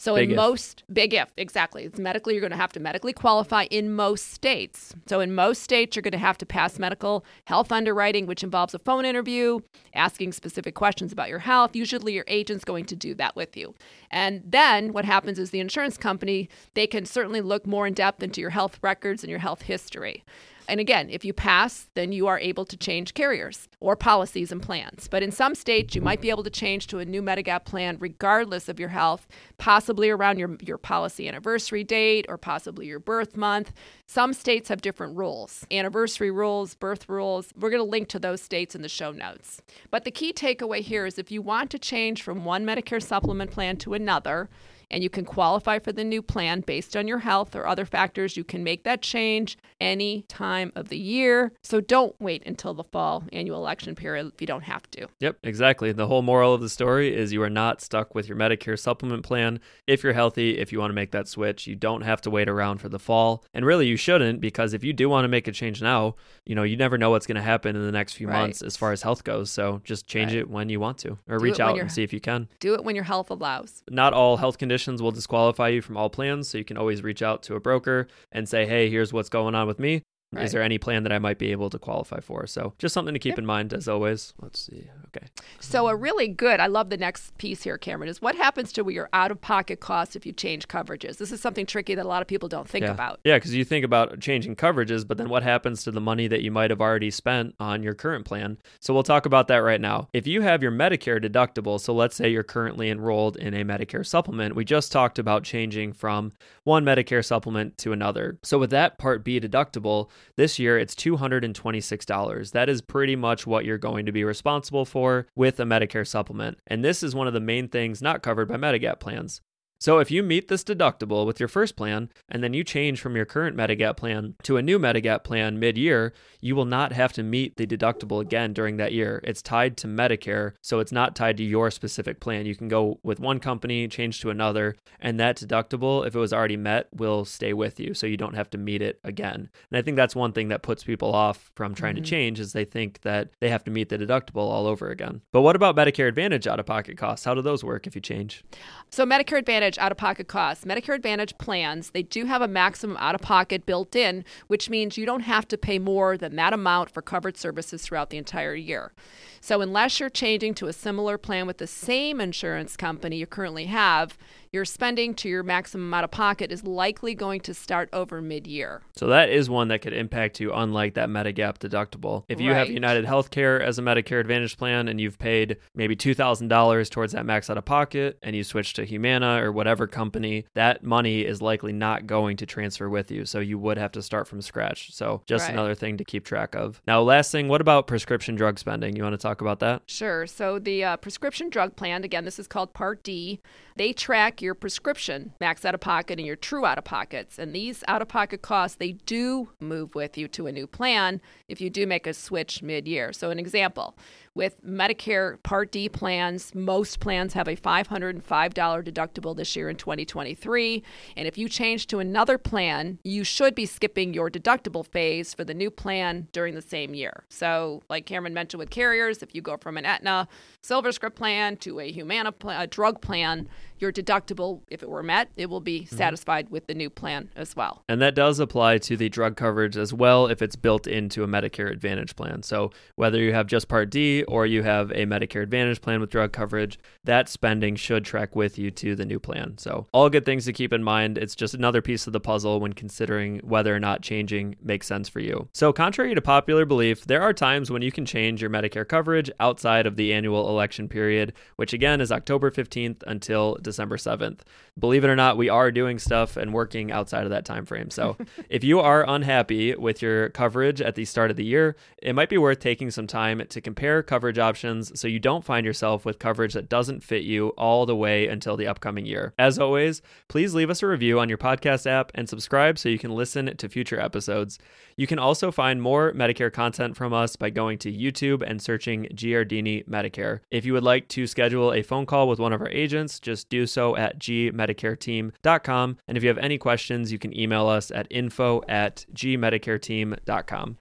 So 0.00 0.14
Big 0.14 0.24
in 0.24 0.30
if. 0.30 0.36
most 0.36 0.82
big 0.90 1.12
if 1.12 1.30
exactly, 1.36 1.84
it's 1.84 1.98
medically 1.98 2.32
you're 2.32 2.40
going 2.40 2.52
to 2.52 2.56
have 2.56 2.72
to 2.72 2.80
medically 2.80 3.12
qualify 3.12 3.64
in 3.64 3.92
most 3.92 4.32
states. 4.32 4.94
So 5.06 5.20
in 5.20 5.34
most 5.34 5.62
states 5.62 5.94
you're 5.94 6.02
going 6.02 6.12
to 6.12 6.18
have 6.18 6.38
to 6.38 6.46
pass 6.46 6.78
medical 6.78 7.22
health 7.44 7.70
underwriting 7.70 8.24
which 8.24 8.42
involves 8.42 8.72
a 8.72 8.78
phone 8.78 9.04
interview, 9.04 9.60
asking 9.92 10.32
specific 10.32 10.74
questions 10.74 11.12
about 11.12 11.28
your 11.28 11.40
health. 11.40 11.76
Usually 11.76 12.14
your 12.14 12.24
agent's 12.28 12.64
going 12.64 12.86
to 12.86 12.96
do 12.96 13.14
that 13.16 13.36
with 13.36 13.58
you. 13.58 13.74
And 14.10 14.42
then 14.42 14.94
what 14.94 15.04
happens 15.04 15.38
is 15.38 15.50
the 15.50 15.60
insurance 15.60 15.98
company, 15.98 16.48
they 16.72 16.86
can 16.86 17.04
certainly 17.04 17.42
look 17.42 17.66
more 17.66 17.86
in 17.86 17.92
depth 17.92 18.22
into 18.22 18.40
your 18.40 18.50
health 18.50 18.78
records 18.80 19.22
and 19.22 19.28
your 19.28 19.40
health 19.40 19.60
history. 19.60 20.24
And 20.70 20.78
again, 20.78 21.10
if 21.10 21.24
you 21.24 21.32
pass, 21.32 21.90
then 21.94 22.12
you 22.12 22.28
are 22.28 22.38
able 22.38 22.64
to 22.64 22.76
change 22.76 23.14
carriers 23.14 23.68
or 23.80 23.96
policies 23.96 24.52
and 24.52 24.62
plans. 24.62 25.08
But 25.08 25.24
in 25.24 25.32
some 25.32 25.56
states, 25.56 25.96
you 25.96 26.00
might 26.00 26.20
be 26.20 26.30
able 26.30 26.44
to 26.44 26.50
change 26.50 26.86
to 26.86 27.00
a 27.00 27.04
new 27.04 27.22
Medigap 27.22 27.64
plan 27.64 27.96
regardless 27.98 28.68
of 28.68 28.78
your 28.78 28.90
health, 28.90 29.26
possibly 29.58 30.10
around 30.10 30.38
your, 30.38 30.56
your 30.62 30.78
policy 30.78 31.26
anniversary 31.26 31.82
date 31.82 32.24
or 32.28 32.38
possibly 32.38 32.86
your 32.86 33.00
birth 33.00 33.36
month. 33.36 33.72
Some 34.06 34.32
states 34.32 34.68
have 34.68 34.80
different 34.80 35.16
rules 35.16 35.66
anniversary 35.72 36.30
rules, 36.30 36.76
birth 36.76 37.08
rules. 37.08 37.52
We're 37.58 37.70
going 37.70 37.84
to 37.84 37.90
link 37.90 38.06
to 38.10 38.20
those 38.20 38.40
states 38.40 38.76
in 38.76 38.82
the 38.82 38.88
show 38.88 39.10
notes. 39.10 39.60
But 39.90 40.04
the 40.04 40.12
key 40.12 40.32
takeaway 40.32 40.82
here 40.82 41.04
is 41.04 41.18
if 41.18 41.32
you 41.32 41.42
want 41.42 41.70
to 41.70 41.80
change 41.80 42.22
from 42.22 42.44
one 42.44 42.64
Medicare 42.64 43.02
supplement 43.02 43.50
plan 43.50 43.76
to 43.78 43.94
another, 43.94 44.48
and 44.90 45.02
you 45.02 45.10
can 45.10 45.24
qualify 45.24 45.78
for 45.78 45.92
the 45.92 46.04
new 46.04 46.22
plan 46.22 46.60
based 46.60 46.96
on 46.96 47.06
your 47.06 47.18
health 47.20 47.54
or 47.54 47.66
other 47.66 47.84
factors. 47.84 48.36
You 48.36 48.44
can 48.44 48.64
make 48.64 48.84
that 48.84 49.02
change 49.02 49.56
any 49.80 50.22
time 50.22 50.72
of 50.74 50.88
the 50.88 50.98
year. 50.98 51.52
So 51.62 51.80
don't 51.80 52.14
wait 52.20 52.42
until 52.46 52.74
the 52.74 52.84
fall 52.84 53.24
annual 53.32 53.58
election 53.58 53.94
period 53.94 54.32
if 54.34 54.40
you 54.40 54.46
don't 54.46 54.64
have 54.64 54.90
to. 54.92 55.06
Yep, 55.20 55.38
exactly. 55.44 55.92
The 55.92 56.06
whole 56.08 56.22
moral 56.22 56.52
of 56.54 56.60
the 56.60 56.68
story 56.68 57.14
is 57.16 57.32
you 57.32 57.42
are 57.42 57.50
not 57.50 57.80
stuck 57.80 58.14
with 58.14 58.28
your 58.28 58.36
Medicare 58.36 58.78
supplement 58.78 59.22
plan. 59.22 59.60
If 59.86 60.02
you're 60.02 60.12
healthy, 60.12 60.58
if 60.58 60.72
you 60.72 60.80
want 60.80 60.90
to 60.90 60.94
make 60.94 61.12
that 61.12 61.28
switch, 61.28 61.66
you 61.66 61.76
don't 61.76 62.02
have 62.02 62.20
to 62.22 62.30
wait 62.30 62.48
around 62.48 62.78
for 62.78 62.88
the 62.88 62.98
fall. 62.98 63.44
And 63.54 63.64
really, 63.64 63.86
you 63.86 63.96
shouldn't 63.96 64.40
because 64.40 64.74
if 64.74 64.82
you 64.82 64.92
do 64.92 65.08
want 65.08 65.24
to 65.24 65.28
make 65.28 65.46
a 65.46 65.52
change 65.52 65.80
now, 65.80 66.16
you 66.44 66.54
know, 66.54 66.64
you 66.64 66.76
never 66.76 66.98
know 66.98 67.10
what's 67.10 67.26
going 67.26 67.36
to 67.36 67.42
happen 67.42 67.76
in 67.76 67.82
the 67.82 67.92
next 67.92 68.14
few 68.14 68.26
Right. 68.28 68.40
months 68.40 68.60
as 68.62 68.76
far 68.76 68.92
as 68.92 69.02
health 69.02 69.22
goes. 69.24 69.50
So 69.50 69.80
just 69.84 70.06
change 70.06 70.32
Right. 70.32 70.40
it 70.40 70.50
when 70.50 70.68
you 70.68 70.80
want 70.80 70.98
to 70.98 71.18
or 71.28 71.38
Do 71.38 71.44
reach 71.44 71.60
out 71.60 71.78
and 71.78 71.90
see 71.90 72.02
if 72.02 72.12
you 72.12 72.20
can. 72.20 72.48
Do 72.58 72.74
it 72.74 72.82
when 72.84 72.94
your 72.96 73.04
health 73.04 73.30
allows. 73.30 73.82
Not 73.88 74.12
all 74.12 74.36
health 74.36 74.58
conditions 74.58 74.79
will 74.86 75.10
disqualify 75.10 75.68
you 75.68 75.82
from 75.82 75.96
all 75.96 76.10
plans, 76.10 76.48
so 76.48 76.58
you 76.58 76.64
can 76.64 76.76
always 76.76 77.02
reach 77.02 77.22
out 77.22 77.42
to 77.44 77.54
a 77.54 77.60
broker 77.60 78.08
and 78.32 78.48
say, 78.48 78.66
hey, 78.66 78.88
here's 78.88 79.12
what's 79.12 79.28
going 79.28 79.54
on 79.54 79.66
with 79.66 79.78
me. 79.78 80.02
Right. 80.32 80.44
Is 80.44 80.52
there 80.52 80.62
any 80.62 80.78
plan 80.78 81.02
that 81.02 81.12
I 81.12 81.18
might 81.18 81.38
be 81.38 81.50
able 81.50 81.70
to 81.70 81.78
qualify 81.78 82.20
for? 82.20 82.46
So 82.46 82.74
just 82.78 82.94
something 82.94 83.14
to 83.14 83.18
keep 83.18 83.36
in 83.36 83.44
mind 83.44 83.72
as 83.72 83.88
always. 83.88 84.32
Let's 84.40 84.60
see. 84.60 84.88
Okay. 85.16 85.26
So, 85.58 85.88
a 85.88 85.96
really 85.96 86.28
good, 86.28 86.60
I 86.60 86.68
love 86.68 86.88
the 86.88 86.96
next 86.96 87.36
piece 87.36 87.62
here, 87.62 87.76
Cameron, 87.76 88.08
is 88.08 88.22
what 88.22 88.36
happens 88.36 88.72
to 88.74 88.88
your 88.90 89.08
out 89.12 89.30
of 89.30 89.40
pocket 89.40 89.80
costs 89.80 90.14
if 90.14 90.24
you 90.24 90.32
change 90.32 90.68
coverages? 90.68 91.16
This 91.18 91.32
is 91.32 91.40
something 91.40 91.66
tricky 91.66 91.94
that 91.96 92.04
a 92.04 92.08
lot 92.08 92.22
of 92.22 92.28
people 92.28 92.48
don't 92.48 92.68
think 92.68 92.84
yeah. 92.84 92.92
about. 92.92 93.20
Yeah, 93.24 93.36
because 93.36 93.54
you 93.54 93.64
think 93.64 93.84
about 93.84 94.20
changing 94.20 94.56
coverages, 94.56 95.06
but 95.06 95.18
then 95.18 95.28
what 95.28 95.42
happens 95.42 95.82
to 95.84 95.90
the 95.90 96.00
money 96.00 96.28
that 96.28 96.42
you 96.42 96.50
might 96.52 96.70
have 96.70 96.80
already 96.80 97.10
spent 97.10 97.56
on 97.58 97.82
your 97.82 97.94
current 97.94 98.24
plan? 98.24 98.58
So 98.78 98.94
we'll 98.94 99.02
talk 99.02 99.26
about 99.26 99.48
that 99.48 99.58
right 99.58 99.80
now. 99.80 100.08
If 100.12 100.28
you 100.28 100.42
have 100.42 100.62
your 100.62 100.72
Medicare 100.72 101.22
deductible, 101.22 101.80
so 101.80 101.92
let's 101.92 102.14
say 102.14 102.30
you're 102.30 102.44
currently 102.44 102.88
enrolled 102.88 103.36
in 103.36 103.52
a 103.52 103.64
Medicare 103.64 104.06
supplement, 104.06 104.54
we 104.54 104.64
just 104.64 104.92
talked 104.92 105.18
about 105.18 105.42
changing 105.42 105.92
from 105.92 106.32
one 106.62 106.84
Medicare 106.84 107.24
supplement 107.24 107.78
to 107.78 107.92
another. 107.92 108.38
So 108.44 108.58
with 108.58 108.70
that 108.70 108.96
Part 108.98 109.24
B 109.24 109.40
deductible, 109.40 110.08
this 110.36 110.58
year 110.58 110.78
it's 110.78 110.94
$226. 110.94 112.52
That 112.52 112.68
is 112.68 112.80
pretty 112.80 113.16
much 113.16 113.46
what 113.46 113.64
you're 113.64 113.78
going 113.78 114.06
to 114.06 114.12
be 114.12 114.24
responsible 114.24 114.84
for 114.84 115.26
with 115.34 115.60
a 115.60 115.64
Medicare 115.64 116.06
supplement. 116.06 116.58
And 116.66 116.84
this 116.84 117.02
is 117.02 117.14
one 117.14 117.26
of 117.26 117.32
the 117.32 117.40
main 117.40 117.68
things 117.68 118.02
not 118.02 118.22
covered 118.22 118.48
by 118.48 118.56
Medigap 118.56 119.00
plans. 119.00 119.40
So 119.80 119.98
if 119.98 120.10
you 120.10 120.22
meet 120.22 120.48
this 120.48 120.62
deductible 120.62 121.24
with 121.24 121.40
your 121.40 121.48
first 121.48 121.74
plan 121.74 122.10
and 122.28 122.44
then 122.44 122.52
you 122.52 122.62
change 122.62 123.00
from 123.00 123.16
your 123.16 123.24
current 123.24 123.56
Medigap 123.56 123.96
plan 123.96 124.34
to 124.42 124.58
a 124.58 124.62
new 124.62 124.78
Medigap 124.78 125.24
plan 125.24 125.58
mid-year, 125.58 126.12
you 126.42 126.54
will 126.54 126.66
not 126.66 126.92
have 126.92 127.14
to 127.14 127.22
meet 127.22 127.56
the 127.56 127.66
deductible 127.66 128.20
again 128.20 128.52
during 128.52 128.76
that 128.76 128.92
year. 128.92 129.22
It's 129.24 129.40
tied 129.40 129.78
to 129.78 129.86
Medicare, 129.86 130.52
so 130.60 130.80
it's 130.80 130.92
not 130.92 131.16
tied 131.16 131.38
to 131.38 131.42
your 131.44 131.70
specific 131.70 132.20
plan. 132.20 132.44
You 132.44 132.54
can 132.54 132.68
go 132.68 133.00
with 133.02 133.20
one 133.20 133.40
company, 133.40 133.88
change 133.88 134.20
to 134.20 134.28
another, 134.28 134.76
and 135.00 135.18
that 135.18 135.38
deductible, 135.38 136.06
if 136.06 136.14
it 136.14 136.18
was 136.18 136.34
already 136.34 136.58
met, 136.58 136.88
will 136.94 137.24
stay 137.24 137.54
with 137.54 137.80
you, 137.80 137.94
so 137.94 138.06
you 138.06 138.18
don't 138.18 138.34
have 138.36 138.50
to 138.50 138.58
meet 138.58 138.82
it 138.82 139.00
again. 139.02 139.48
And 139.70 139.78
I 139.78 139.82
think 139.82 139.96
that's 139.96 140.14
one 140.14 140.32
thing 140.32 140.48
that 140.48 140.62
puts 140.62 140.84
people 140.84 141.14
off 141.14 141.50
from 141.54 141.74
trying 141.74 141.94
Mhm. 141.94 142.04
to 142.04 142.10
change 142.10 142.38
is 142.38 142.52
they 142.52 142.66
think 142.66 143.00
that 143.00 143.30
they 143.40 143.48
have 143.48 143.64
to 143.64 143.70
meet 143.70 143.88
the 143.88 143.96
deductible 143.96 144.42
all 144.50 144.66
over 144.66 144.90
again. 144.90 145.22
But 145.32 145.40
what 145.40 145.56
about 145.56 145.74
Medicare 145.74 146.08
Advantage 146.08 146.46
out-of-pocket 146.46 146.98
costs? 146.98 147.24
How 147.24 147.32
do 147.34 147.40
those 147.40 147.64
work 147.64 147.86
if 147.86 147.94
you 147.94 148.02
change? 148.02 148.44
So, 148.90 149.06
Medicare 149.06 149.38
Advantage 149.38 149.69
out 149.78 149.92
of 149.92 149.98
pocket 149.98 150.28
costs. 150.28 150.64
Medicare 150.64 150.94
Advantage 150.94 151.36
plans, 151.38 151.90
they 151.90 152.02
do 152.02 152.26
have 152.26 152.42
a 152.42 152.48
maximum 152.48 152.96
out 152.98 153.14
of 153.14 153.20
pocket 153.20 153.66
built 153.66 153.94
in, 153.94 154.24
which 154.46 154.70
means 154.70 154.96
you 154.96 155.06
don't 155.06 155.20
have 155.20 155.46
to 155.48 155.58
pay 155.58 155.78
more 155.78 156.16
than 156.16 156.36
that 156.36 156.52
amount 156.52 156.90
for 156.90 157.02
covered 157.02 157.36
services 157.36 157.82
throughout 157.82 158.10
the 158.10 158.18
entire 158.18 158.54
year. 158.54 158.92
So, 159.40 159.60
unless 159.60 160.00
you're 160.00 160.10
changing 160.10 160.54
to 160.54 160.66
a 160.66 160.72
similar 160.72 161.16
plan 161.16 161.46
with 161.46 161.58
the 161.58 161.66
same 161.66 162.20
insurance 162.20 162.76
company 162.76 163.16
you 163.16 163.26
currently 163.26 163.66
have, 163.66 164.18
your 164.52 164.64
spending 164.64 165.14
to 165.14 165.28
your 165.28 165.44
maximum 165.44 165.92
out 165.94 166.02
of 166.02 166.10
pocket 166.10 166.50
is 166.50 166.64
likely 166.64 167.14
going 167.14 167.40
to 167.40 167.54
start 167.54 167.88
over 167.92 168.20
mid 168.20 168.46
year. 168.46 168.82
So 168.96 169.06
that 169.06 169.28
is 169.30 169.48
one 169.48 169.68
that 169.68 169.80
could 169.80 169.92
impact 169.92 170.40
you, 170.40 170.52
unlike 170.52 170.94
that 170.94 171.08
Medigap 171.08 171.58
deductible. 171.58 172.24
If 172.28 172.40
you 172.40 172.52
have 172.52 172.68
United 172.68 173.04
Healthcare 173.04 173.60
as 173.60 173.78
a 173.78 173.82
Medicare 173.82 174.18
Advantage 174.20 174.56
plan 174.56 174.88
and 174.88 175.00
you've 175.00 175.18
paid 175.18 175.58
maybe 175.74 175.94
$2,000 175.94 176.90
towards 176.90 177.12
that 177.12 177.24
max 177.24 177.48
out 177.48 177.58
of 177.58 177.64
pocket 177.64 178.18
and 178.22 178.34
you 178.34 178.42
switch 178.42 178.72
to 178.74 178.84
Humana 178.84 179.40
or 179.42 179.52
whatever 179.52 179.86
company, 179.86 180.46
that 180.54 180.82
money 180.82 181.20
is 181.20 181.40
likely 181.40 181.72
not 181.72 182.06
going 182.06 182.36
to 182.38 182.46
transfer 182.46 182.88
with 182.88 183.10
you. 183.10 183.24
So 183.24 183.38
you 183.38 183.58
would 183.58 183.78
have 183.78 183.92
to 183.92 184.02
start 184.02 184.26
from 184.26 184.42
scratch. 184.42 184.92
So 184.92 185.22
just 185.26 185.44
Right. 185.46 185.52
another 185.52 185.74
thing 185.74 185.96
to 185.98 186.04
keep 186.04 186.24
track 186.24 186.54
of. 186.56 186.82
Now, 186.86 187.00
last 187.02 187.30
thing, 187.30 187.46
what 187.48 187.60
about 187.60 187.86
prescription 187.86 188.34
drug 188.34 188.58
spending? 188.58 188.96
You 188.96 189.04
want 189.04 189.14
to 189.14 189.18
talk 189.18 189.40
about 189.40 189.60
that? 189.60 189.82
Sure. 189.86 190.26
So 190.26 190.58
the 190.58 190.82
uh, 190.84 190.96
prescription 190.96 191.48
drug 191.50 191.76
plan, 191.76 192.02
again, 192.04 192.24
this 192.24 192.38
is 192.38 192.46
called 192.48 192.74
Part 192.74 193.02
D. 193.04 193.40
They 193.76 193.92
track 193.92 194.39
your 194.42 194.54
prescription 194.54 195.32
max 195.40 195.64
out 195.64 195.74
of 195.74 195.80
pocket 195.80 196.18
and 196.18 196.26
your 196.26 196.36
true 196.36 196.64
out 196.64 196.78
of 196.78 196.84
pockets. 196.84 197.38
And 197.38 197.54
these 197.54 197.84
out 197.88 198.02
of 198.02 198.08
pocket 198.08 198.42
costs, 198.42 198.76
they 198.76 198.92
do 198.92 199.50
move 199.60 199.94
with 199.94 200.16
you 200.18 200.28
to 200.28 200.46
a 200.46 200.52
new 200.52 200.66
plan 200.66 201.20
if 201.48 201.60
you 201.60 201.70
do 201.70 201.86
make 201.86 202.06
a 202.06 202.14
switch 202.14 202.62
mid 202.62 202.86
year. 202.88 203.12
So, 203.12 203.30
an 203.30 203.38
example 203.38 203.96
with 204.40 204.64
Medicare 204.64 205.40
Part 205.42 205.70
D 205.70 205.90
plans, 205.90 206.54
most 206.54 206.98
plans 206.98 207.34
have 207.34 207.46
a 207.46 207.56
$505 207.56 208.22
deductible 208.24 209.36
this 209.36 209.54
year 209.54 209.68
in 209.68 209.76
2023. 209.76 210.82
And 211.14 211.28
if 211.28 211.36
you 211.36 211.46
change 211.46 211.88
to 211.88 211.98
another 211.98 212.38
plan, 212.38 212.98
you 213.04 213.22
should 213.22 213.54
be 213.54 213.66
skipping 213.66 214.14
your 214.14 214.30
deductible 214.30 214.86
phase 214.86 215.34
for 215.34 215.44
the 215.44 215.52
new 215.52 215.70
plan 215.70 216.26
during 216.32 216.54
the 216.54 216.62
same 216.62 216.94
year. 216.94 217.24
So, 217.28 217.82
like 217.90 218.06
Cameron 218.06 218.32
mentioned 218.32 218.60
with 218.60 218.70
carriers, 218.70 219.22
if 219.22 219.34
you 219.34 219.42
go 219.42 219.58
from 219.58 219.76
an 219.76 219.84
Aetna 219.84 220.26
Silver 220.62 220.90
Script 220.90 221.16
plan 221.16 221.58
to 221.58 221.78
a 221.78 221.92
Humana 221.92 222.32
a 222.46 222.66
drug 222.66 223.02
plan, 223.02 223.46
your 223.78 223.92
deductible, 223.92 224.60
if 224.68 224.82
it 224.82 224.88
were 224.88 225.02
met, 225.02 225.30
it 225.36 225.50
will 225.50 225.60
be 225.60 225.80
mm-hmm. 225.80 225.96
satisfied 225.96 226.50
with 226.50 226.66
the 226.66 226.74
new 226.74 226.90
plan 226.90 227.30
as 227.36 227.56
well. 227.56 227.82
And 227.88 228.00
that 228.00 228.14
does 228.14 228.38
apply 228.38 228.78
to 228.78 228.96
the 228.96 229.08
drug 229.08 229.36
coverage 229.36 229.76
as 229.76 229.92
well 229.92 230.26
if 230.26 230.42
it's 230.42 230.56
built 230.56 230.86
into 230.86 231.22
a 231.24 231.26
Medicare 231.26 231.70
Advantage 231.70 232.16
plan. 232.16 232.42
So 232.42 232.70
whether 232.96 233.18
you 233.18 233.32
have 233.32 233.46
just 233.46 233.68
Part 233.68 233.90
D 233.90 234.24
or 234.30 234.46
you 234.46 234.62
have 234.62 234.90
a 234.92 235.06
Medicare 235.06 235.42
Advantage 235.42 235.80
plan 235.80 236.00
with 236.00 236.10
drug 236.10 236.32
coverage, 236.32 236.78
that 237.04 237.28
spending 237.28 237.76
should 237.76 238.04
track 238.04 238.36
with 238.36 238.58
you 238.58 238.70
to 238.70 238.94
the 238.94 239.04
new 239.04 239.18
plan. 239.18 239.58
So 239.58 239.86
all 239.92 240.08
good 240.08 240.24
things 240.24 240.44
to 240.44 240.52
keep 240.52 240.72
in 240.72 240.82
mind. 240.82 241.18
It's 241.18 241.34
just 241.34 241.54
another 241.54 241.82
piece 241.82 242.06
of 242.06 242.12
the 242.12 242.20
puzzle 242.20 242.60
when 242.60 242.72
considering 242.72 243.38
whether 243.38 243.74
or 243.74 243.80
not 243.80 244.02
changing 244.02 244.56
makes 244.62 244.86
sense 244.86 245.08
for 245.08 245.20
you. 245.20 245.48
So 245.52 245.72
contrary 245.72 246.14
to 246.14 246.20
popular 246.20 246.64
belief, 246.64 247.04
there 247.06 247.22
are 247.22 247.32
times 247.32 247.70
when 247.70 247.82
you 247.82 247.90
can 247.90 248.06
change 248.06 248.40
your 248.40 248.50
Medicare 248.50 248.86
coverage 248.86 249.30
outside 249.40 249.86
of 249.86 249.96
the 249.96 250.12
annual 250.12 250.48
election 250.48 250.88
period, 250.88 251.32
which 251.56 251.72
again 251.72 252.00
is 252.00 252.12
October 252.12 252.50
15th 252.50 253.02
until 253.06 253.56
December 253.60 253.96
7th. 253.96 254.40
Believe 254.78 255.04
it 255.04 255.10
or 255.10 255.16
not, 255.16 255.36
we 255.36 255.48
are 255.48 255.70
doing 255.70 255.98
stuff 255.98 256.36
and 256.36 256.54
working 256.54 256.92
outside 256.92 257.24
of 257.24 257.30
that 257.30 257.44
time 257.44 257.66
frame. 257.66 257.90
So 257.90 258.16
if 258.48 258.64
you 258.64 258.80
are 258.80 259.08
unhappy 259.08 259.74
with 259.74 260.00
your 260.00 260.30
coverage 260.30 260.80
at 260.80 260.94
the 260.94 261.04
start 261.04 261.30
of 261.30 261.36
the 261.36 261.44
year, 261.44 261.76
it 262.02 262.14
might 262.14 262.28
be 262.28 262.38
worth 262.38 262.60
taking 262.60 262.90
some 262.90 263.06
time 263.06 263.42
to 263.48 263.60
compare 263.60 264.02
coverage 264.10 264.40
options 264.40 264.98
so 265.00 265.06
you 265.06 265.20
don't 265.20 265.44
find 265.44 265.64
yourself 265.64 266.04
with 266.04 266.18
coverage 266.18 266.52
that 266.54 266.68
doesn't 266.68 267.04
fit 267.04 267.22
you 267.22 267.50
all 267.50 267.86
the 267.86 267.94
way 267.94 268.26
until 268.26 268.56
the 268.56 268.66
upcoming 268.66 269.06
year. 269.06 269.32
As 269.38 269.56
always, 269.56 270.02
please 270.26 270.52
leave 270.52 270.68
us 270.68 270.82
a 270.82 270.88
review 270.88 271.20
on 271.20 271.28
your 271.28 271.38
podcast 271.38 271.86
app 271.86 272.10
and 272.16 272.28
subscribe 272.28 272.76
so 272.76 272.88
you 272.88 272.98
can 272.98 273.14
listen 273.14 273.56
to 273.56 273.68
future 273.68 274.00
episodes. 274.00 274.58
You 274.96 275.06
can 275.06 275.20
also 275.20 275.52
find 275.52 275.80
more 275.80 276.12
Medicare 276.12 276.52
content 276.52 276.96
from 276.96 277.12
us 277.12 277.36
by 277.36 277.50
going 277.50 277.78
to 277.78 277.92
YouTube 277.92 278.42
and 278.44 278.60
searching 278.60 279.04
Giardini 279.14 279.86
Medicare. 279.86 280.40
If 280.50 280.64
you 280.64 280.72
would 280.72 280.82
like 280.82 281.06
to 281.10 281.28
schedule 281.28 281.72
a 281.72 281.82
phone 281.82 282.04
call 282.04 282.26
with 282.26 282.40
one 282.40 282.52
of 282.52 282.60
our 282.60 282.68
agents, 282.68 283.20
just 283.20 283.48
do 283.48 283.64
so 283.64 283.96
at 283.96 284.18
gmedicareteam.com. 284.18 285.98
And 286.08 286.16
if 286.16 286.24
you 286.24 286.28
have 286.28 286.38
any 286.38 286.58
questions, 286.58 287.12
you 287.12 287.20
can 287.20 287.38
email 287.38 287.68
us 287.68 287.92
at 287.92 288.08
info 288.10 288.62
at 288.68 289.06
gmedicareteam.com. 289.14 290.78